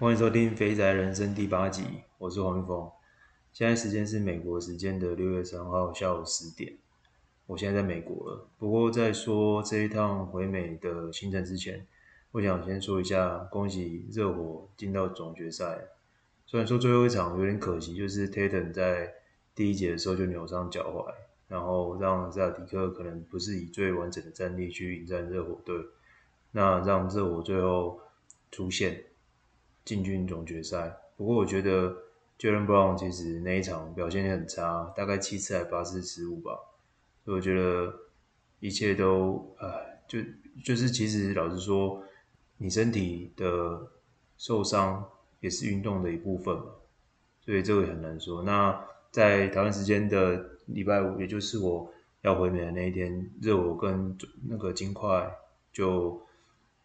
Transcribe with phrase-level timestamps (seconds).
[0.00, 1.82] 欢迎收听《肥宅人生》第八集，
[2.18, 2.88] 我是黄玉峰。
[3.52, 6.72] 现在时间是美国时间的六月三号下午十点，
[7.46, 8.46] 我现在在美国了。
[8.58, 11.84] 不过在说这一趟回美的行程之前，
[12.30, 15.88] 我想先说一下，恭喜热火进到总决赛。
[16.46, 19.12] 虽然说最后一场有点可惜，就是 Tatum 在
[19.52, 21.12] 第一节的时候就扭伤脚踝，
[21.48, 25.74] 然后让萨迪克可能不是以最完整的战力去迎战热火队，
[26.52, 27.98] 那让热火最后
[28.52, 29.02] 出线
[29.88, 30.94] 进军总决赛。
[31.16, 31.96] 不过我觉得
[32.38, 36.52] Jaylen Brown 其实那一场表现也很差，大概七次还八次失误吧，
[37.24, 37.94] 所以我觉得
[38.60, 40.18] 一切都唉，就
[40.62, 42.02] 就是其实老实说。
[42.60, 43.88] 你身体的
[44.36, 46.64] 受伤也是运动的一部分嘛，
[47.40, 48.42] 所以这个也很难说。
[48.42, 51.88] 那在台湾时间的礼拜五，也就是我
[52.22, 55.32] 要回美的那一天，热火跟那个金块
[55.72, 56.20] 就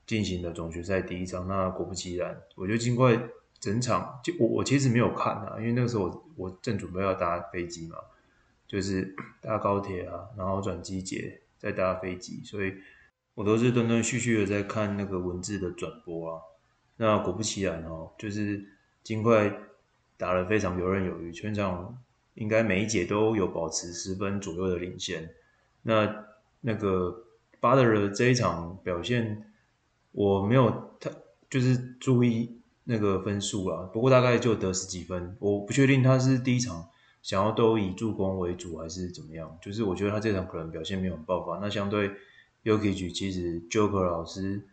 [0.05, 1.47] 进行了总决赛第一场。
[1.47, 3.17] 那果不其然，我觉得金块
[3.59, 7.97] 整场就我我其实没有看啊，因为那个时候我我正准备要搭飞机嘛，
[8.67, 12.73] 就是搭高铁啊，然后转机捷再搭飞机，所以。
[13.35, 16.39] 我都是断断续续的在看那个文字的转播啊，
[16.97, 18.63] 那果不其然哦，就是
[19.01, 19.51] 金块
[20.17, 21.97] 打得非常游刃有余，全场
[22.35, 25.27] 应该每一节都有保持十分左右的领先。
[25.81, 26.25] 那
[26.61, 27.23] 那个
[27.59, 29.43] 巴特勒这一场表现，
[30.13, 31.11] 我没有太
[31.49, 36.87] 就是注意那个分数啦，不过大概就得十几分，我不确定他是第一场
[37.21, 42.11] 想要都以助攻为主还是怎么样，就是我觉得他这场可能表现没有很爆发，那相对。
[42.63, 44.65] Yogi 其实 Joker 老师，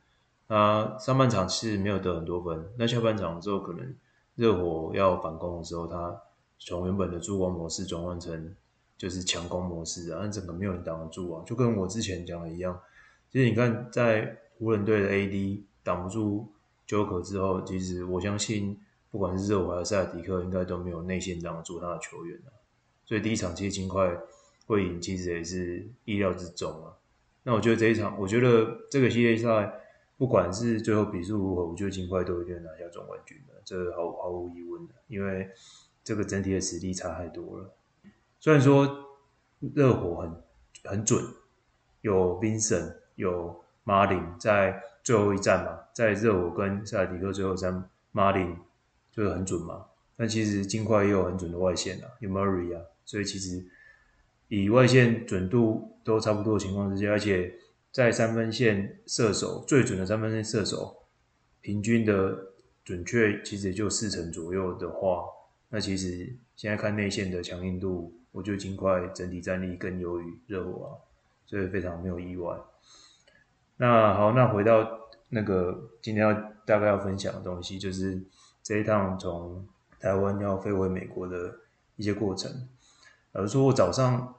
[0.46, 3.96] 他上半场是没有得很多分，那下半场之后可能
[4.36, 6.22] 热火要反攻的时候，他
[6.60, 8.54] 从原本的助攻模式转换成
[8.96, 12.80] 就是强攻模式啊，那整个没有人挡得住啊，就跟我之前讲的一样。
[13.32, 16.52] 其实你看，在湖人队的 AD 挡不住
[16.86, 18.78] Joker 之后，其实我相信
[19.10, 22.52] 不管是热火还是塞尔提克，应该都没有内线挡得住他的球员啊。
[23.06, 24.14] 所以第一场其实金块
[24.66, 26.92] 会赢，其实也是意料之中啊。
[27.42, 29.72] 那我觉得这一场，我觉得这个系列赛，
[30.18, 35.48] 不管是最后比数如何，我觉得金块都一定拿下总冠军的，这毫毫无疑问的，因为
[36.04, 37.72] 这个整体的实力差太多了。
[38.38, 39.06] 虽然说
[39.74, 40.42] 热火很
[40.84, 41.24] 很准，
[42.02, 48.56] 有 Vincent 有 Martin 在最后一战嘛，在热火跟塞尔提克最后一战马林
[49.10, 49.86] 就是很准嘛。
[50.16, 53.66] 但其实金块也有很准的外线啊，有 Murray 啊，所以其实。
[54.52, 57.54] 以外线准度都差不多的情况之下，而且
[57.92, 61.04] 在三分线射手最准的三分线射手，
[61.60, 62.36] 平均的
[62.84, 65.22] 准确其实也就四成左右的话，
[65.68, 70.90] 那其实现在看内线的强硬度，我觉得金块整体战力更优于热火啊，
[71.46, 72.52] 所以非常没有意外。
[73.80, 76.34] 那好，那回到那个今天要
[76.66, 78.22] 大概要分享的东西，就是
[78.62, 79.66] 这一趟从
[79.98, 81.56] 台湾要飞回美国的
[81.96, 82.52] 一些过程。
[83.32, 84.34] 比如说我早上。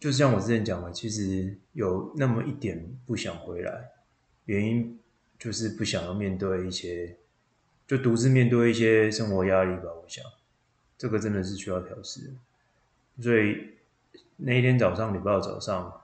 [0.00, 3.90] 就像我之前讲的，其实有那么一点不想回来，
[4.46, 4.98] 原因
[5.38, 7.18] 就是不想要面对一些，
[7.86, 9.92] 就独自面对一些生活压力吧。
[9.92, 10.24] 我想，
[10.96, 12.32] 这个真的是需要调试。
[13.20, 13.74] 所以
[14.38, 16.00] 那一天早上，礼拜六早上，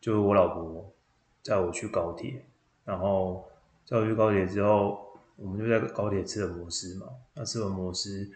[0.00, 0.94] 就我老婆
[1.42, 2.44] 载我去高铁，
[2.84, 3.48] 然后
[3.84, 8.30] 载我去高铁之后，我们就在高铁吃了摩斯嘛，那吃完摩斯。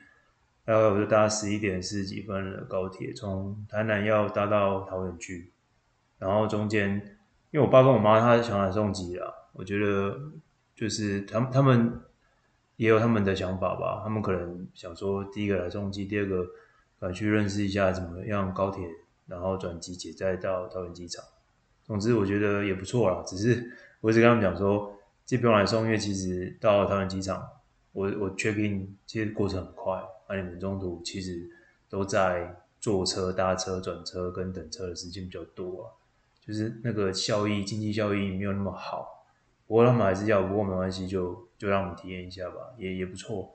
[0.64, 5.52] 然后我就搭十一点四十几分的高铁，从台南要搭到桃园去。
[6.18, 6.96] 然后中间，
[7.50, 10.18] 因为我爸跟我妈他想来送机啦，我觉得
[10.74, 12.00] 就是他们他们
[12.76, 14.00] 也有他们的想法吧。
[14.02, 16.46] 他们可能想说，第一个来送机，第二个
[17.00, 18.88] 来去认识一下怎么样高铁，
[19.26, 21.22] 然后转机捷再到桃园机场。
[21.84, 23.22] 总之我觉得也不错啦。
[23.26, 27.46] 只是我一直跟他们讲说，这不用来送，因为其实到桃园机场，
[27.92, 30.02] 我我 check in 其实过程很快。
[30.28, 31.48] 那你们中途其实
[31.88, 35.92] 都在坐车、搭车、转车跟等车的时间比较多啊，
[36.40, 39.26] 就是那个效益、经济效益没有那么好。
[39.66, 43.54] 不过他们还是要，不过没关系，就就让我们体验一下吧，也也不错。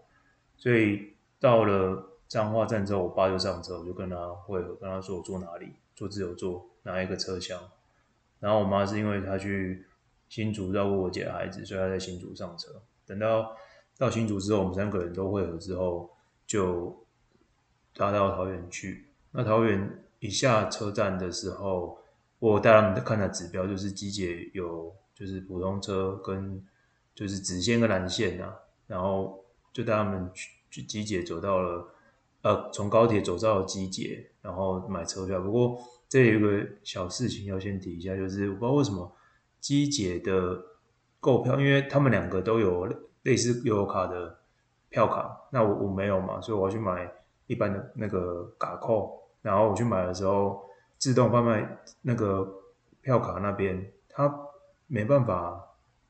[0.58, 7.60] 所以到了彰化站之后，我爸就上车，我就跟他会合，跟他说我坐哪里，坐自由座，哪一个车厢。
[8.40, 9.86] 然后我妈是因为她去
[10.28, 12.82] 新竹照顾我姐的孩子，所以她在新竹上车。
[13.06, 13.56] 等到
[13.98, 16.10] 到新竹之后，我们三个人都会合之后。
[16.50, 17.06] 就
[17.94, 19.06] 搭到桃园去。
[19.34, 22.00] 那桃园一下车站的时候，
[22.40, 26.66] 我带他们看的指标就是机捷有，就是普通车跟
[27.14, 28.52] 就是直线跟蓝线啊。
[28.88, 31.88] 然后就带他们去去机捷走到了，
[32.42, 35.40] 呃，从高铁走到了机捷，然后买车票。
[35.40, 39.16] 不过这有个小事情要先提一下，就是我不知道为什么
[39.62, 40.62] 机姐的
[41.22, 42.86] 购票，因为他们两个都有
[43.24, 44.38] 类似悠游卡的。
[44.92, 47.08] 票卡，那我我没有嘛，所以我要去买
[47.46, 50.64] 一般的那个卡扣，然后我去买的时候，
[50.98, 52.52] 自动贩卖那个
[53.00, 54.36] 票卡那边他
[54.88, 55.64] 没办法，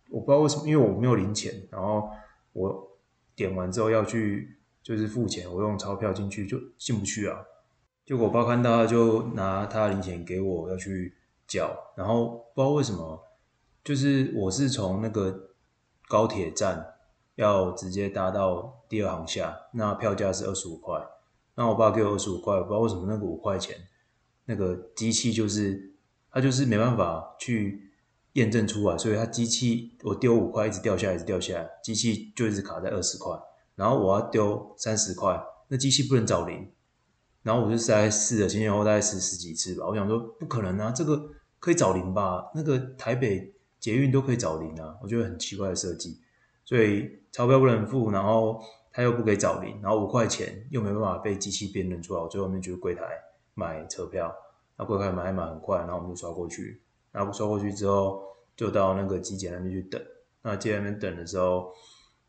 [0.10, 2.10] 我不知道为什么，因为我没有零钱，然后
[2.54, 2.98] 我
[3.36, 7.38] 点完之后要去就是付钱，我用钞票进去就进不去啊。
[8.10, 11.16] 结果我爸看到他就拿他的零钱给我要去
[11.48, 13.24] 缴，然后不知道为什么，
[13.84, 15.52] 就是我是从那个
[16.08, 16.96] 高铁站。
[17.36, 21.00] 要直接搭到第二航厦，那票价是二十五块。
[21.56, 23.78] 那我爸给我二十五块，我不知道为什么那个五块钱，
[24.44, 25.94] 那个机器就是
[26.32, 27.94] 它就是没办法去
[28.34, 33.32] 验证出来，所以它机器我丢五块一直掉下来，一直掉下来，机器就一直卡在二十块。
[33.76, 36.70] 然后我要丢三十块，那机器不能找零。
[37.44, 42.52] 然后我就在试了前前后后大概试十几次吧，我想说不可能啊，这个可以找零吧？
[42.54, 46.20] 那个台北捷运都可以找零啊，我觉得很奇怪的设计。
[46.66, 53.02] 所以钞票不能付，然后他又不给找零，然后五块钱又没办法被机器辨认出来，我最后面就柜台
[53.56, 54.32] 买车票，
[54.78, 56.80] 那柜台买一买很快，然后我们就刷过去，
[57.12, 58.22] 然后刷过去之后
[58.56, 60.00] 就到那个机检那边去等，
[60.44, 61.72] 那机检那边等的时候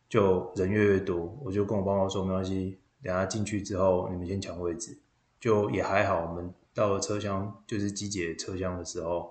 [0.08, 4.98] 就人越来越多，我就跟我爸妈说没关系，等下进去之后你们先抢位置，
[5.38, 9.30] 就也还好，我们到了车厢就是机检车厢的时候，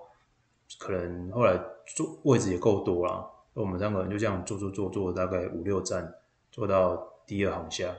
[0.78, 1.58] 可能后来
[1.96, 3.30] 坐位置也够多了。
[3.52, 6.14] 我们三个人就这样坐坐坐坐，大概五六站，
[6.52, 6.96] 坐到
[7.26, 7.94] 第二行下。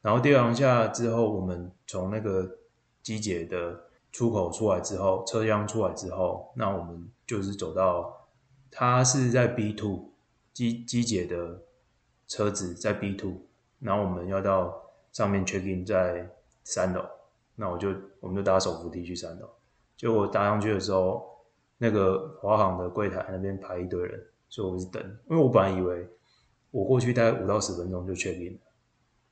[0.00, 2.58] 然后第二行下之后，我们从那个
[3.02, 8.28] 机姐的出口出来之后，车厢出来之后，那我们就是走到，
[8.70, 10.10] 它是在 B two
[10.52, 11.62] 机机姐的
[12.26, 13.42] 车子在 B two，
[13.78, 14.82] 然后我们要到
[15.12, 16.28] 上面 check in 在
[16.64, 17.04] 三楼，
[17.54, 19.48] 那我就我们就搭手扶梯去三楼。
[19.96, 21.24] 结果搭上去的时候，
[21.78, 24.20] 那个华航的柜台那边排一堆人。
[24.48, 26.06] 所以我是等，因为我本来以为
[26.70, 28.60] 我过去大概五到十分钟就确定了，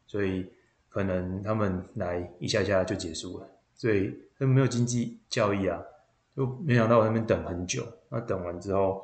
[0.06, 0.50] 所以
[0.88, 5.78] 可能他们来一下下就结束了，所以他们没有经济效益啊，
[6.34, 7.86] 就没想到我那边等很久。
[8.08, 9.02] 那等完之后，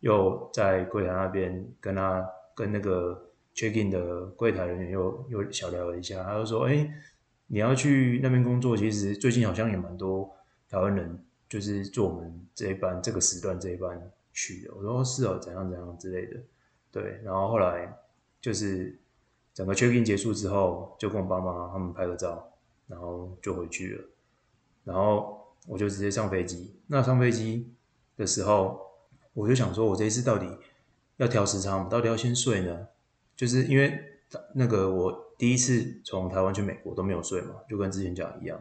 [0.00, 3.22] 又在柜台那边跟他跟那个
[3.54, 6.88] check in 的柜台人员又又小聊了一下，他就说：“哎，
[7.46, 10.30] 你要去那边工作，其实最近好像也蛮多
[10.68, 14.00] 台湾人，就是坐我们这一班这个时段这一班。”
[14.34, 16.40] 去的，我说是哦，怎样怎样之类的，
[16.90, 17.94] 对，然后后来
[18.40, 18.98] 就是
[19.52, 22.50] 整个 check in 结束之后，就跟我爸妈他们拍个照，
[22.86, 24.04] 然后就回去了，
[24.84, 26.74] 然后我就直接上飞机。
[26.86, 27.74] 那上飞机
[28.16, 28.80] 的时候，
[29.34, 30.48] 我就想说，我这一次到底
[31.18, 31.88] 要调时差吗？
[31.90, 32.88] 到底要先睡呢？
[33.42, 34.00] 就是因为
[34.54, 38.56] 那个我第一次从台湾去美国都没有睡嘛，就跟之前讲一样，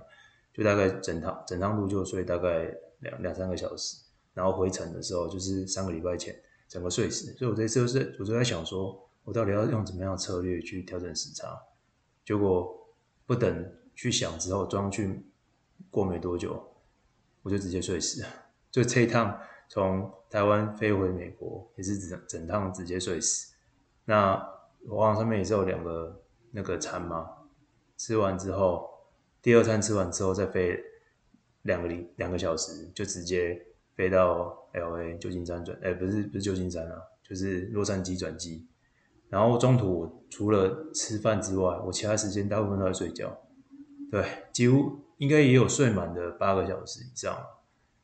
[0.52, 2.64] 就大概整趟整趟路就睡大概
[3.02, 4.02] 两两三个小时。
[4.34, 6.36] 然后回程的时候，就是三个礼拜前
[6.68, 11.62] 整个睡死，所以我这次就是我就在想说，我到底要用怎么样的策略去调整时差？
[12.26, 12.76] 结果
[13.28, 15.24] 不等去想之后，装去
[15.92, 16.60] 过没多久，
[17.44, 18.26] 我就直接睡死。
[18.72, 19.40] 就这一趟
[19.70, 23.54] 从台湾飞回美国，也是整整趟直接睡死。
[24.06, 24.44] 那
[24.90, 27.30] 华航上面也是有两个那个餐嘛，
[27.98, 28.90] 吃完之后，
[29.42, 30.80] 第二餐吃完之后再飞
[31.64, 33.66] 两个里两个小时，就直接。
[33.94, 38.66] 飞到 LA 旧金山转，哎、不是不是旧金山啊，就是洛杉矶转机。
[39.30, 43.38] 然后中途除了吃饭之外，我其他时间大部分都在睡觉。
[44.10, 47.46] 对，几乎应该也有睡满的八个小时以上。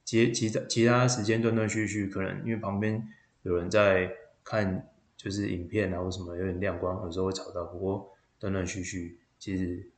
[0.03, 3.07] 其其他其他时间断断续续，可能因为旁边
[3.43, 4.12] 有人在
[4.43, 7.65] 看，就是影片啊或什么，有点亮光，有时候会吵到。
[7.65, 9.89] 不过断断续续，其实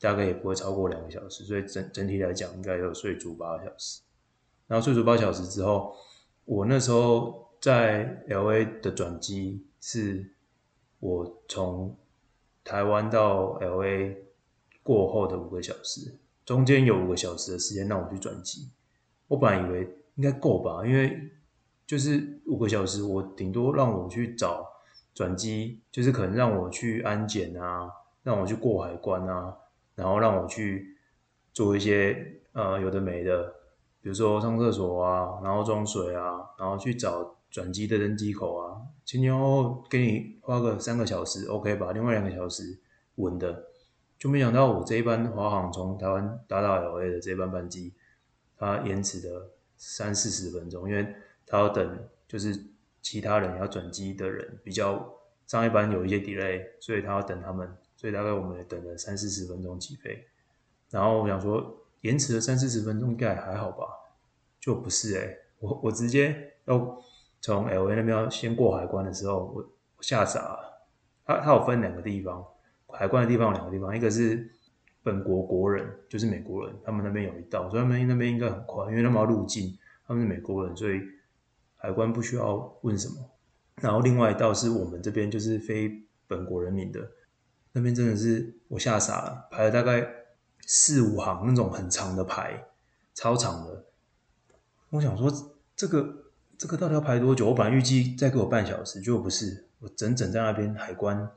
[0.00, 4.02] 大概也不会超过两个小时，所以整整体来讲，应该有睡足八个小时。
[4.66, 5.94] 然后睡足八小时之后，
[6.44, 10.32] 我那时候在 LA 的转机是，
[10.98, 11.96] 我从
[12.64, 14.16] 台湾到 LA
[14.82, 18.68] 过后的五个小时，中间有五个小时的时间让我去转机。
[19.28, 21.30] 我本来以为应该够吧，因为
[21.88, 24.62] 就是五个小时，我顶多让我去找
[25.14, 27.90] 转机，就是可能让我去安检啊，
[28.22, 29.56] 让我去过海关啊，
[29.94, 30.98] 然后让我去
[31.54, 33.54] 做一些呃有的没的。
[34.02, 38.76] 比如说上厕所啊，然后装水啊，然后去找转机的登机口啊，
[39.06, 41.92] 前前后后给你花个三个小时，OK 吧？
[41.92, 42.78] 另外两个小时
[43.14, 43.64] 稳的，
[44.18, 47.94] 就没想到我这一班华航从台湾搭到 LA 的这一班班机，
[48.58, 51.14] 它延迟了三四十分钟，因为
[51.48, 52.56] 他要等，就是
[53.02, 55.12] 其他人要转机的人比较
[55.46, 60.26] 上一班有一些 delay，所以他要等他们，所以大概我们也等了三四十分钟起飞，
[60.90, 61.74] 然后我想说。
[62.02, 63.84] 延迟了三四十分钟，应该还好吧？
[64.60, 66.96] 就不是诶、我我直接要
[67.40, 69.54] 从 LA 那边要先过海关的时候，我
[69.96, 70.86] 我吓傻了。
[71.24, 72.46] 它它有分两个地方，
[72.86, 74.48] 海关的地方有两个地方，一个是
[75.02, 79.76] 本国国人，就是美国人，他们那边有一道，所以他们那边应该很快，因为他们要入境，
[80.06, 81.00] 他们是美国人，所以
[81.78, 83.14] 海关不需要问什么。
[83.76, 87.00] 然后另外一道是我们这边就是非本国人民的，
[87.72, 90.06] 那边真的是我吓傻了，排了大概
[90.66, 92.66] 四五行那种很长的排，
[93.14, 93.84] 超长的。
[94.90, 95.32] 我想说
[95.76, 97.46] 这个这个到底要排多久？
[97.46, 101.30] 我本来预计再给我半小时，结果不是，我整整在那边海关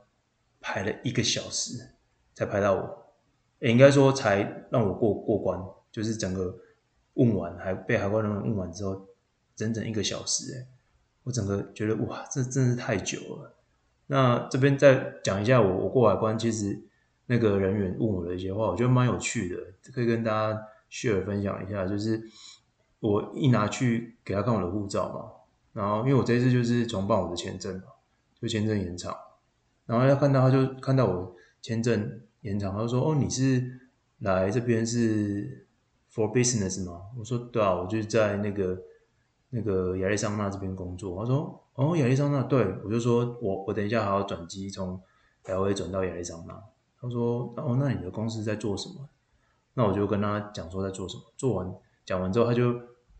[0.60, 1.78] 排了一个小时
[2.34, 3.06] 才排到我，
[3.60, 5.60] 也应该说才让我过过关，
[5.92, 6.58] 就是整个
[7.14, 9.06] 问完还被海关人员问完之后，
[9.62, 10.66] 整整一个小时诶
[11.24, 13.54] 我整个觉得哇，这真是太久了。
[14.08, 16.82] 那这边再讲一下我我过海关，其实
[17.26, 19.56] 那个人员问我的一些话，我觉得蛮有趣的，
[19.94, 21.86] 可以跟大家 share 分享一下。
[21.86, 22.20] 就是
[22.98, 27.84] 我一拿去给他看我的护照嘛，然后因为我这次就是重办我的签证嘛，
[28.40, 29.16] 就签证延长，
[29.86, 33.64] 然后要看到他就看到我签证延长，他就说：“哦，你是
[34.18, 35.68] 来这边是
[36.12, 38.76] for business 吗？”我说：“对啊，我就在那个。”
[39.54, 44.98] 那个亚利桑那这边工作，他说：“哦，亚利桑那，对。”我就说：“我我等一下还要转机从
[45.44, 46.58] LA 转到亚利桑那。”
[46.98, 49.06] 他说：“哦，那你的公司在做什么？”
[49.74, 51.22] 那我就跟他讲说在做什么。
[51.36, 51.70] 做完
[52.06, 52.72] 讲完之后，他就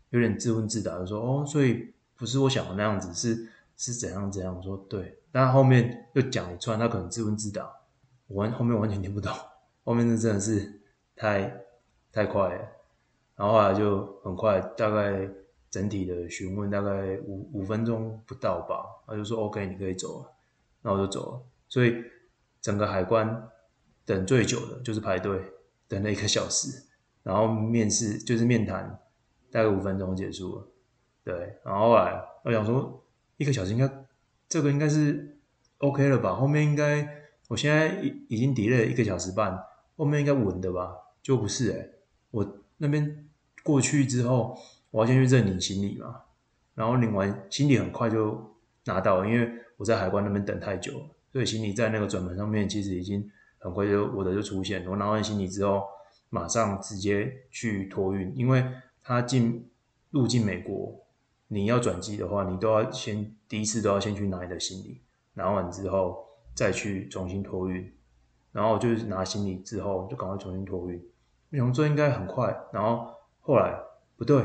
[0.09, 3.47] 有点自问自答，就说：“哦，所以不是我想的那样子，是
[3.77, 7.71] 是怎样怎样。”我说：“对。”但后面又讲一串，他可能自问自答，
[8.25, 9.31] 我完后面完全听不懂。
[9.83, 10.81] 后面那真的是
[11.15, 11.53] 太
[12.11, 12.67] 太快了，
[13.35, 15.29] 然后后来就很快，大概。
[15.73, 20.31] 整体的询问大概五五分钟不到吧，他就说 OK，你可以走了，
[20.83, 21.41] 那我就走了。
[21.67, 21.95] 所以
[22.61, 23.49] 整个海关
[24.05, 25.41] 等最久的就是排队，
[25.87, 26.83] 等了一个小时，
[27.23, 28.99] 然后面试就是面谈，
[29.49, 30.67] 大概五分钟结束了。
[31.23, 33.03] 对，然后后来我想说
[33.37, 33.89] 一个小时应该
[34.47, 35.39] 这个应该是
[35.79, 36.35] OK 了吧？
[36.35, 39.59] 后面应该我现在已已经 delay 了一个小时半，
[39.97, 40.95] 后面应该稳的吧？
[41.23, 41.93] 就不是诶、
[42.29, 43.27] 我那边
[43.63, 44.55] 过去之后。
[44.93, 46.21] 我要先去认领行李嘛，
[46.75, 54.91] 然后领完行李很快就拿到了，因为我在海关那边等太久了，所以行李在那个转盘上面其实已经很快就我的就出现了。
[54.91, 55.81] 我拿完行李之后，
[56.29, 58.63] 马上直接去托运，因为
[59.01, 59.67] 他进
[60.11, 61.03] 入境美国，
[61.47, 65.01] 你要转机的话，你都要先第一次都要先去拿你的行李，
[65.33, 66.23] 拿完之后
[66.53, 67.91] 再去重新托运，
[68.51, 71.03] 然后就是拿行李之后就赶快重新托运。
[71.49, 73.75] 我想说应该很快，然后后来
[74.15, 74.43] 不对。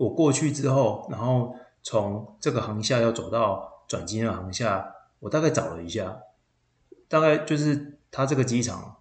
[0.00, 6.22] 我过去之后，然后从这个航厦要走到转机的航厦，我大概找了一下，
[7.06, 8.96] 大概就是他这个机场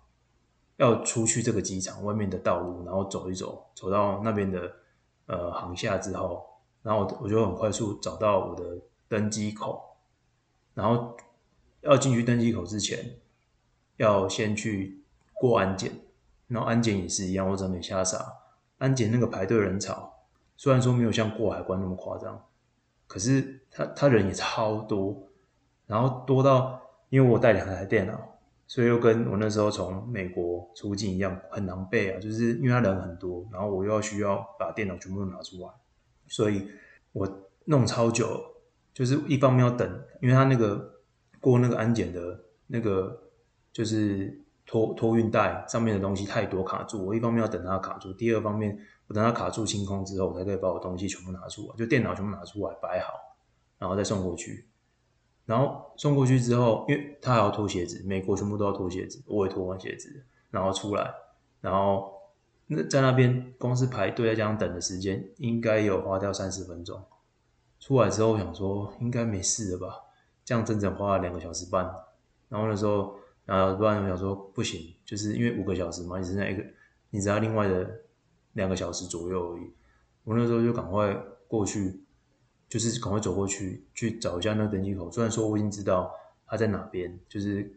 [0.76, 4.70] 要出去这个机场外面的道路，然后走一走，走到那边的
[5.28, 6.46] 呃航厦之后，
[6.84, 8.66] 然后我就很快速找到我的
[9.08, 9.82] 登机口，
[10.74, 11.16] 然后
[11.80, 13.16] 要进去登机口之前，
[13.96, 15.02] 要先去
[15.36, 15.94] 过安检，
[16.48, 18.34] 然后安检也是一样，我真没瞎傻，
[18.80, 20.18] 安检那个排队人潮。
[20.60, 22.38] 虽然说没有像过海关那么夸张，
[23.08, 25.26] 可是他他人也超多，
[25.88, 28.20] 然后多到因为我带两台电脑，
[28.68, 35.70] 所以又跟我那时候从美国出境一样很狼狈啊，就是因为他人很多，然后我又要需要把电脑全部都拿出来，
[36.28, 36.68] 所以
[37.14, 37.26] 我
[37.64, 38.44] 弄超久，
[38.94, 39.90] 就是一方面要等，
[40.22, 41.00] 因为他那个
[41.40, 42.38] 过那个安检的
[42.68, 43.18] 那个
[43.72, 48.78] 就是托托运带上面的东西太多卡住，我一方面要等它卡住，第二方面。
[49.10, 53.14] 我等它卡住清空之后，我才可以把我东西全部拿出来，就电脑全部拿出来摆好，
[53.80, 54.68] 然后再送过去。
[55.48, 61.12] 然后送过去之后，因为他还要脱鞋子，美国全部都要脱鞋子，我也脱完鞋子，然后出来，
[61.60, 62.14] 然后
[62.68, 67.04] 那在那边光是排队再加上等的时间，应该有花掉三十分钟。
[67.80, 70.04] 出来之后我想说应该没事了吧，
[70.46, 71.84] 这样整整花了两个小时半。
[72.48, 76.64] 然后那时候，然后不然我想说不行，就是因为五个小时嘛，你只剩一个，
[77.10, 77.90] 你知道另外的。
[78.60, 79.72] 两个小时左右而已，
[80.26, 81.16] 我那时候就赶快
[81.48, 82.04] 过去，
[82.68, 85.10] 就是赶快走过去去找一下那个登机口。
[85.10, 86.14] 虽然说我已经知道
[86.46, 87.74] 它在哪边，就是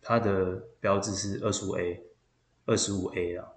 [0.00, 2.00] 它的标志是二十五 A，
[2.64, 3.48] 二十五 A 啊，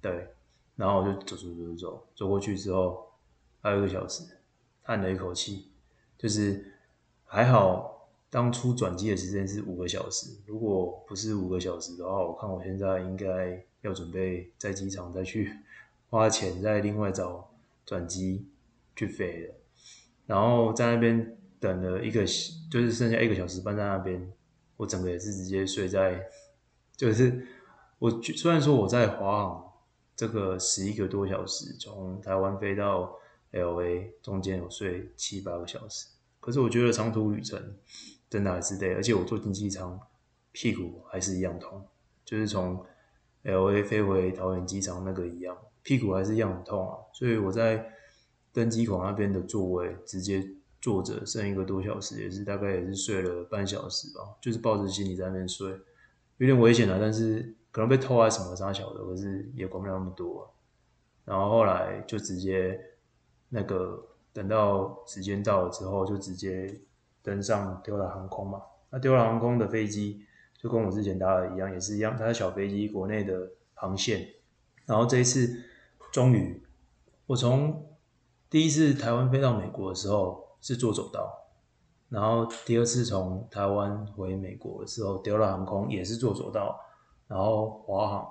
[0.00, 0.34] 对。
[0.74, 3.12] 然后我就走走走走走，走过去之后
[3.60, 4.24] 还有一个小时，
[4.82, 5.70] 叹了一口气，
[6.16, 6.64] 就是
[7.26, 15.54] 还好当初转机的时间是五个小时，如果不是五个小时的话，我看我现在应该要准备在机场再去。
[16.12, 17.54] 花钱再另外找
[17.86, 18.46] 转机
[18.94, 19.54] 去飞的，
[20.26, 22.20] 然后在那边等了一个，
[22.70, 24.30] 就是剩下一个小时半在那边，
[24.76, 26.22] 我整个也是直接睡在，
[26.94, 27.46] 就是
[27.98, 29.72] 我虽然说我在华航
[30.14, 33.16] 这个十一个多小时从台湾飞到
[33.52, 36.08] LA 中间有睡七八个小时，
[36.40, 37.74] 可是我觉得长途旅程
[38.28, 39.98] 真的还是累，而且我坐经济舱
[40.52, 41.88] 屁股还是一样痛，
[42.22, 42.84] 就是从
[43.44, 46.96] LA 飞回桃园机场那个一样，屁股还是一样很痛啊。
[47.12, 47.92] 所以我在
[48.52, 50.44] 登机口那边的座位直接
[50.80, 55.70] 坐着，剩一个多小时，也是大概也是睡了半小时吧，就是抱着行李在那边睡，
[56.38, 60.42] 有点危险啊，但是可能被偷啊什么啥小的，可是也管不了那么多啊。
[61.24, 62.78] 然后后来就直接
[63.48, 66.80] 那个等到时间到了之后，就直接
[67.22, 68.60] 登上丢了航空嘛。
[68.90, 70.26] 那丢了航空的飞机
[70.58, 74.26] 就跟我之前搭的一样，也是一样，它是小飞机，国内的航线。
[74.84, 75.62] 然后这一次
[76.12, 76.62] 终于，
[77.24, 77.96] 我从
[78.50, 81.48] 第一次台湾飞到美国的时候是坐走道，
[82.10, 86.78] 然后第二次从台湾回美国的时候丢了航空也是坐走道，
[87.26, 88.30] 然后华航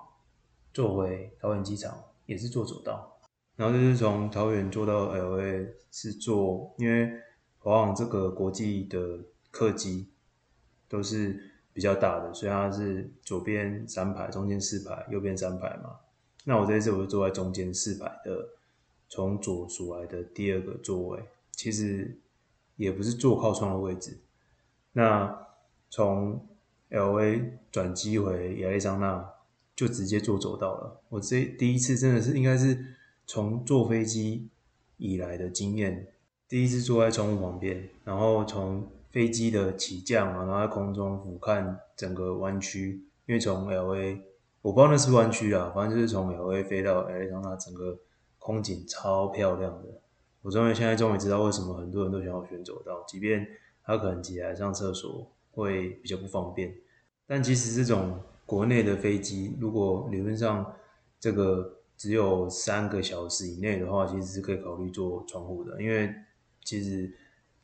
[0.71, 1.97] 坐回桃园机场
[2.27, 3.19] 也是坐走道，
[3.55, 7.09] 然后就是从桃园坐到 LA 是坐，因为
[7.57, 8.99] 华航这个国际的
[9.49, 10.13] 客机
[10.87, 11.35] 都是
[11.73, 15.97] 比较大的，所以它是左边三排，中间四排，右边三排嘛。
[16.45, 18.49] 那我这一次我就坐在中间四排的。
[19.13, 21.21] 从左数来的第二个座位，
[21.51, 22.17] 其实
[22.77, 24.17] 也不是坐靠窗的位置。
[24.93, 25.47] 那
[25.89, 26.47] 从
[26.89, 29.33] LA 转机回亚利桑那，
[29.75, 31.01] 就直接坐走道了。
[31.09, 32.95] 我这第一次真的是应该是
[33.27, 34.47] 从坐飞机
[34.95, 36.07] 以来的经验，
[36.47, 43.03] 第一次坐在窗户旁边，然后从飞机的起降啊，然后在空中俯瞰整个湾区。
[43.25, 44.21] 因为从 LA，
[44.61, 47.97] 我不知道那是湾区啊，反正就是从 LA 飞到亚利桑那，整个。
[48.43, 50.01] 空景超漂亮的，
[50.41, 53.47] 我终于现在终于知道为什么很多人都想要选走道，即便
[53.83, 56.73] 他可能起来上厕所会比较不方便，
[57.27, 60.73] 但其实这种国内的飞机，如果理论上
[61.19, 66.11] 这个只有三个小时以内的话，其实是可以考虑坐窗户的，因为
[66.63, 67.15] 其实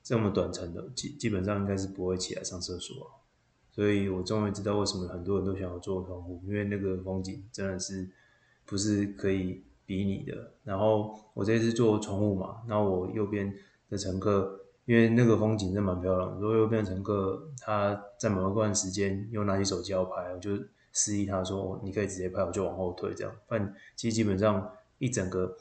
[0.03, 3.16] 这么短程的基基本上应该是不会起来上厕所，
[3.77, 8.09] 所以我终于知道为什么很多人都想要坐窗户，因为那个风景真的是
[8.65, 9.63] 不是可以。
[9.87, 13.55] 比拟的，然后我这次坐窗户嘛，那我右边
[13.89, 20.57] 的乘客，因为那个风景真蛮漂亮的，如果右边的乘客他在某一段时间又拿起手机要拍，我就
[20.91, 23.33] 示意他说，你可以直接拍，我就往后退这样。
[23.47, 25.55] 但其实基本上一整个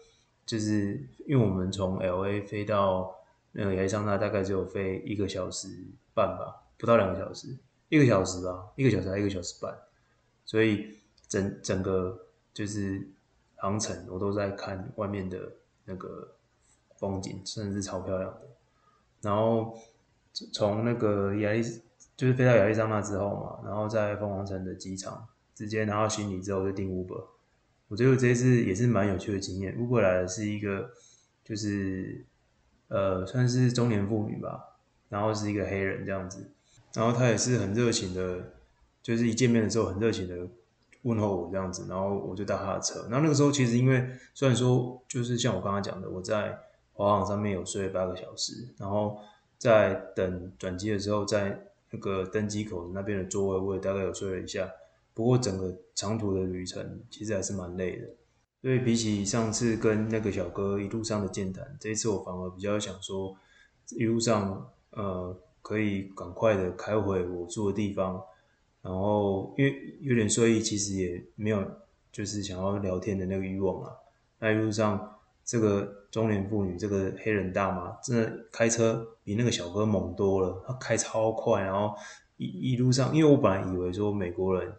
[0.44, 3.14] 就是因为我们从 LA 飞到
[3.52, 5.68] 那个亚利桑那大概只有飞一个小时
[6.14, 7.56] 半吧，不到两个小时，
[7.88, 9.76] 一个小时吧，一个小时还一个小时半，
[10.44, 13.08] 所以整整个就是。
[13.58, 15.50] 航程我都在看外面的
[15.86, 16.36] 那个
[16.98, 18.42] 风景，真的是超漂亮的。
[19.22, 19.74] 然后
[20.52, 21.62] 从那个亚利，
[22.18, 27.24] 就是飞到亚利桑那之后嘛，然后在凤凰城的机场直接拿到行李之后就订 Uber。
[27.88, 29.74] 我觉得这次也是蛮有趣的经验。
[29.78, 30.90] Uber 来的是一个
[31.42, 32.26] 就是
[32.88, 34.76] 呃算是中年妇女吧，
[35.08, 36.52] 然后是一个黑人这样子，
[36.96, 38.40] 然后他也是很热情的，
[39.02, 40.34] 就是一见面的时候很热情的。
[41.02, 43.02] 问候我这样子，然后我就搭他的车。
[43.02, 44.04] 然后那个时候其实因为
[44.34, 46.58] 虽然说就是像我刚刚讲的，我在
[46.94, 49.16] 华航上面有睡八个小时，然后
[49.56, 54.68] 在等转机的时候，在那个登机口那边的座位我也大概有睡了一下。
[55.14, 58.08] 不过整个长途的旅程其实还是蛮累的。
[58.60, 63.36] 所以比起上次跟那个小哥一路上的健谈，这一次我反而比较想说
[63.90, 68.22] 一路上呃可以赶快的开回我住的地方。
[68.82, 71.60] 然后，因为有点睡意，其实也没有，
[72.12, 73.90] 就是想要聊天的那个欲望啊。
[74.38, 80.62] 那一路上，这个中年妇女，这个黑人大妈，真的开车比那个小哥猛多了。
[80.64, 81.96] 他开超快，然后
[82.36, 84.72] 一一路上，因为我本来以为说美国人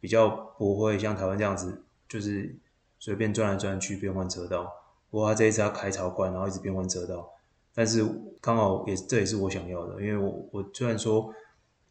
[0.00, 2.58] 比较不会像台湾这样子，就是
[2.98, 4.72] 随便转来转去变换车道。
[5.10, 7.30] 不过他这一次他开超快，然后一直变换车道。
[7.74, 8.04] 但是
[8.40, 11.32] 刚好也这也是我想要的，因为我我虽然说。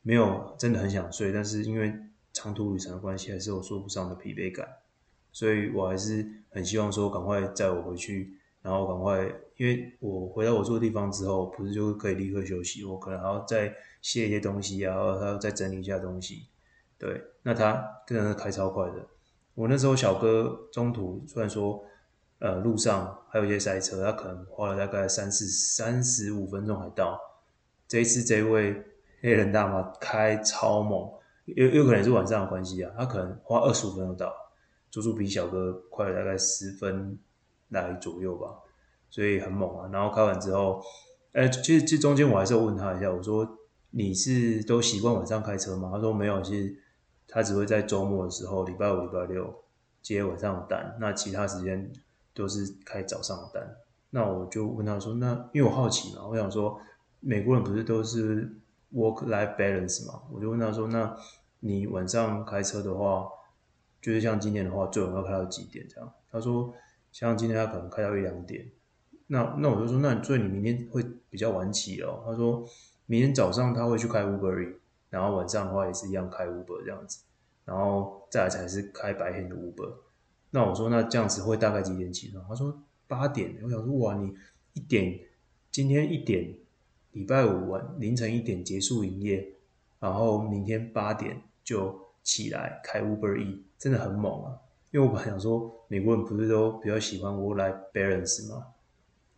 [0.02, 1.94] 没有真的很想睡，但是因为
[2.32, 4.66] 长途旅程的关系，还是有说不上的疲惫感，
[5.30, 16.48] 所以我还是很希望说赶快载我回去，然后赶快，因为我回到我住的地方之后，不是就可以立刻休息，我可能还要再卸一些东西啊，然后还要再整理一下东西。
[16.98, 19.06] 对，那他真的是开超快的。
[19.54, 21.84] 我那时候小哥中途虽然说，
[22.40, 27.20] 呃，路上还有一些塞车，他可能花了大概三四三十五分钟才到。
[27.88, 28.86] 这一次这位。
[29.22, 31.12] 黑人大妈开超猛，
[31.44, 34.34] 有有可能是晚上的关系啊，他可能花二十五分钟到，
[34.90, 37.20] 足足比小哥快了大概十分
[37.68, 38.48] 来左右吧，
[39.10, 39.90] 所以很猛啊。
[39.92, 40.82] 然后开完之后，
[41.34, 43.46] 哎、欸，其实这中间我还是要问他一下，我说
[43.90, 45.92] 你是都习惯晚上开车吗？
[45.94, 46.74] 他说没有，其实
[47.28, 49.54] 他只会在周末的时候，礼拜五、礼拜六
[50.02, 51.92] 接晚上的单，那其他时间
[52.40, 53.76] 都是开早上的单。
[54.10, 56.80] 那我就问他说，那因为我好奇嘛，我想说
[57.20, 58.56] 美国人不是都是。
[58.92, 61.16] work life balance 嘛，我就问他说：“那
[61.60, 63.30] 你晚上开车的话，
[64.02, 66.12] 就是像今天的话，最晚要开到几点这样？
[66.32, 66.74] 他说，
[67.12, 68.68] 像今天他可能开到一两点。
[69.28, 72.24] 那那我就说，那所以你明天会比较晚起哦。
[72.26, 72.68] 他说
[73.06, 74.74] 明天早上他会去开 Uber，
[75.12, 77.20] 然后晚上的话也是一样开 Uber 这样子，
[77.66, 79.94] 然后再来才是开白天的 Uber。
[80.52, 82.44] 那我说那这样子会大概几点起床？
[82.48, 83.56] 他说八点。
[83.64, 84.34] 我想说哇，你
[84.74, 85.20] 一点
[85.72, 86.54] 今天一点，
[87.12, 89.54] 礼拜五晚凌晨一点结束营业，
[90.00, 94.58] 然后明天八点就起来开 Uber E，真的很猛啊！
[94.92, 98.66] 因为我本来想说美国人不是都比较喜欢 work-life balance 吗？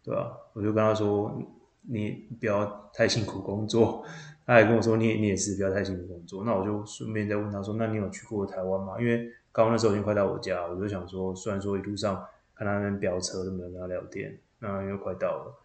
[0.04, 0.38] 对吧？
[0.54, 1.38] 我就跟他说，
[1.82, 4.04] 你不要太辛苦工作。
[4.46, 6.44] 他还跟我说，你你也是不要太辛苦工作。
[6.44, 9.00] 那我就顺便再问他说，那你有去过台湾吗？
[9.00, 15.56] 因为刚刚那时候已经快到我家，我就想说，虽然说一路上看他那边飙车都没有跟他聊天，那因为快到了，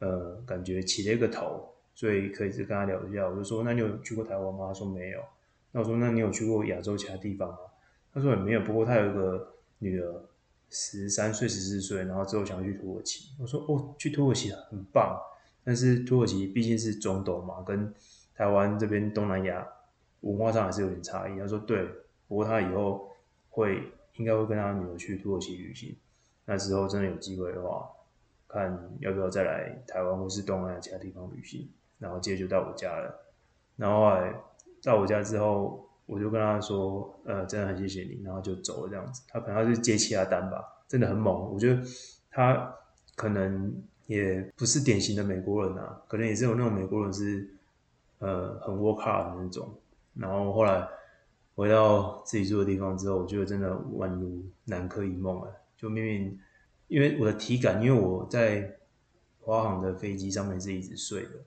[0.00, 3.28] 呃，感觉起了一个头，所以可以再跟他聊一下。
[3.28, 4.68] 我就说，那你有去过台湾吗？
[4.68, 5.20] 他说没有。
[5.72, 7.58] 那我说，那你有去过亚洲其他地方吗？
[8.12, 8.60] 他说也没有。
[8.60, 10.22] 不过他有一个女儿。
[10.76, 13.28] 十三岁、十四岁，然后之后想去土耳其。
[13.40, 15.16] 我说哦，去土耳其很棒，
[15.62, 17.94] 但是土耳其毕竟是中东嘛，跟
[18.34, 19.64] 台湾这边东南亚
[20.22, 21.38] 文化上还是有点差异。
[21.38, 21.86] 他说对，
[22.26, 23.08] 不过他以后
[23.54, 25.96] 会应该会跟他女儿去土耳其旅行。
[26.44, 27.88] 那之后真的有机会的话，
[28.46, 31.70] 看要不要再来台湾或是东南亚其他地方旅行。
[31.98, 33.20] 然后接着就到我家了。
[33.76, 34.34] 然后后来
[34.82, 35.80] 到我家之后。
[36.06, 39.22] 我就跟他说，呃，真的很谢谢你，然后就走了这样子。
[39.26, 41.50] 他可能他是接其他单吧，真的很猛。
[41.50, 41.80] 我觉得
[42.30, 42.74] 他
[43.16, 47.48] 可能也不是典型的美国人啊，可能也是有那种美国人是
[48.18, 49.74] 呃很 work hard 的那种。
[50.12, 50.86] 然后后来
[51.54, 55.50] 回到自己住的地方之后，我觉得真的宛如南柯一梦啊。
[55.76, 56.38] 就明明
[56.88, 58.78] 因为我的体感，因为我在
[59.40, 61.44] 华航的飞机上面是一直睡的，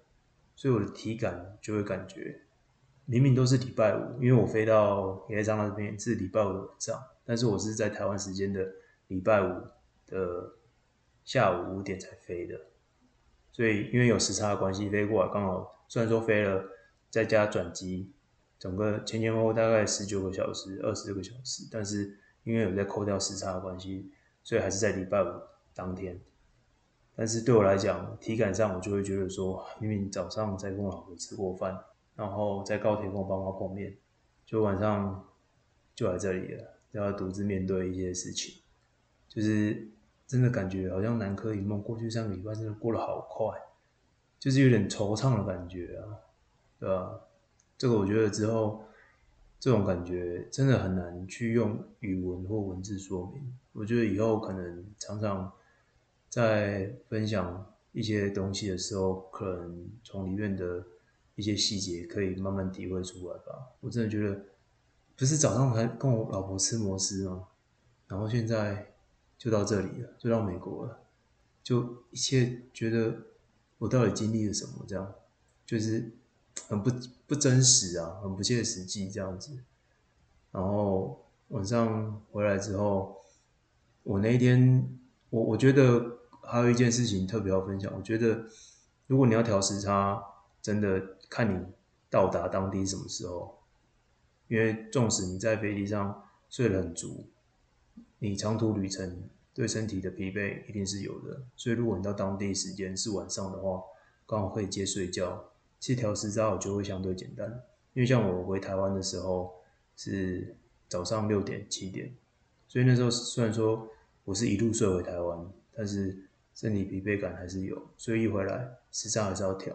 [0.55, 2.41] 所以我的体感就会感觉。
[3.05, 8.67] 明明都是礼拜五，因为我飞到耶路撒冷那边是礼拜五的晚上，但是我是在台湾时间的
[9.07, 9.63] 礼拜五
[10.05, 10.51] 的
[11.23, 12.59] 下午五点才飞的，
[13.53, 16.65] 所以因为有时差的关系，飞过来刚好虽然说飞了，
[17.09, 18.11] 再加转机，
[18.59, 24.11] 整个前前后后大概十九个小时、二十个小时，但是因为有在扣掉时差的关系，
[24.43, 25.27] 所以还是在礼拜五
[25.73, 26.19] 当天。
[27.15, 31.79] 但是对我来讲，体感上我就会觉得说，明明早上才跟我老婆吃过饭。
[32.15, 33.95] 然后在高铁跟我爸妈碰面，
[34.43, 35.23] 就晚上
[35.93, 38.61] 就来这里了，要独自面对一些事情，
[39.27, 39.87] 就是
[40.25, 41.79] 真的感觉好像南柯一梦。
[41.79, 43.55] 过去三个礼拜真的过得好快，
[44.39, 46.17] 就是有点惆怅的感觉啊，
[46.79, 47.19] 对吧？
[47.77, 48.83] 这个我觉得之后
[49.59, 53.53] 这种感觉真的很难去用语文或文字说明。
[53.73, 55.51] 我觉得以后可能常常
[56.29, 60.85] 在分享一些东西的时候，可能从里面的。
[61.37, 63.69] 一些细节可以慢慢体会出来吧。
[63.79, 64.41] 我真的觉得，
[65.15, 67.47] 不是早上还跟我老婆吃摩斯吗？
[68.07, 68.95] 然后现在
[69.37, 70.99] 就到这里了，就到美国了，
[71.61, 73.15] 就一切觉得
[73.77, 74.83] 我到底经历了什么？
[74.87, 75.13] 这样
[75.63, 76.11] 就是
[76.67, 76.91] 很不
[77.27, 79.57] 不真实啊，很不切实际这样子。
[80.51, 83.23] 然后晚上回来之后，
[84.03, 84.89] 我那一天，
[85.29, 87.93] 我我觉得还有一件事情特别要分享。
[87.95, 88.45] 我觉得
[89.07, 90.23] 如果你要调时差，
[90.61, 91.15] 真的。
[91.29, 91.61] 看你
[92.09, 93.59] 到达当地什么时候，
[94.47, 97.27] 因为纵使你在飞机上睡得很足，
[98.19, 101.41] 你长途旅程对身体的疲惫一定是有的。
[101.57, 103.81] 所以如果你到当地时间是晚上的话，
[104.25, 107.63] 刚好可以接睡觉，其实调时差我就会相对简单。
[107.93, 109.55] 因为像我回台湾的时候
[109.95, 110.55] 是
[110.87, 112.13] 早上六点七点，
[112.67, 113.87] 所以那时候虽然说
[114.23, 116.15] 我是一路睡回台湾，但是
[116.53, 119.73] 身体疲惫感还是有，所以一回来时差还是要调。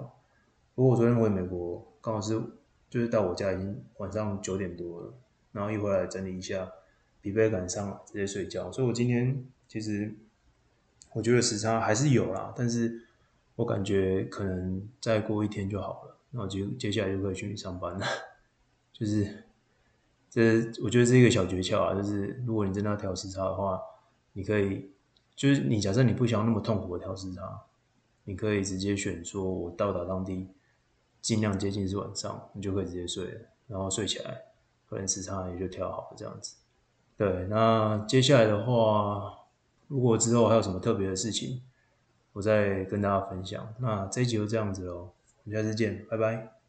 [0.74, 2.40] 不过我昨天回美国，刚好是
[2.88, 5.14] 就是到我家已经晚上九点多了，
[5.50, 6.70] 然后一回来整理一下，
[7.20, 8.70] 疲惫感上直接睡觉。
[8.70, 10.14] 所以我今天其实
[11.12, 13.02] 我觉得时差还是有啦，但是
[13.56, 18.06] 我感觉可能再过一天就好了，然后接接下来就可以去上班了。
[18.92, 19.44] 就是
[20.30, 23.80] 这我觉得是一个小诀窍啊，就是如果你真的要调时差的话，
[24.32, 24.90] 你可以
[25.34, 27.62] 就是你假设你不想那么痛苦的调时差，
[28.24, 30.48] 你可以直接选说我到达当地。
[31.20, 34.42] 尽量接近是晚上，你就可以直接睡了，然后睡起来，
[34.88, 36.56] 可能时差也就调好了这样子。
[37.16, 39.32] 对，那接下来的话，
[39.86, 41.62] 如果之后还有什么特别的事情，
[42.32, 43.74] 我再跟大家分享。
[43.78, 45.12] 那这一集就这样子喽，
[45.44, 46.61] 我们下次见，拜拜。